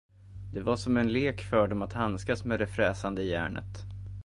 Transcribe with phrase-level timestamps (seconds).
[0.53, 3.85] Det var som en lek för dem att handskas med det fräsande järnet.